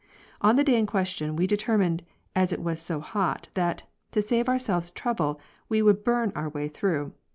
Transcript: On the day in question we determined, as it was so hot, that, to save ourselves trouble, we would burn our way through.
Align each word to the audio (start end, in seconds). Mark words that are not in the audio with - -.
On 0.41 0.55
the 0.55 0.63
day 0.63 0.79
in 0.79 0.87
question 0.87 1.35
we 1.35 1.45
determined, 1.45 2.01
as 2.35 2.51
it 2.51 2.59
was 2.59 2.81
so 2.81 2.99
hot, 3.01 3.49
that, 3.53 3.83
to 4.13 4.21
save 4.23 4.49
ourselves 4.49 4.89
trouble, 4.89 5.39
we 5.69 5.83
would 5.83 6.03
burn 6.03 6.31
our 6.35 6.49
way 6.49 6.69
through. 6.69 7.11